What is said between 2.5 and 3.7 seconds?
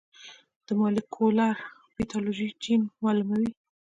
جین معلوموي.